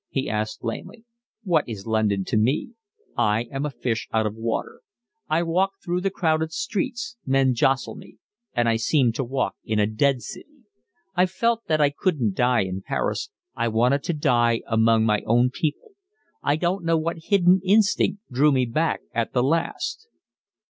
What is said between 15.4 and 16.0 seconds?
people.